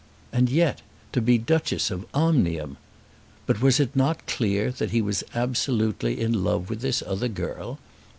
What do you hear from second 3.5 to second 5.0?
was it not clear that he